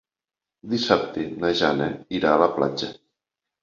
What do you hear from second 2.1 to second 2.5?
irà a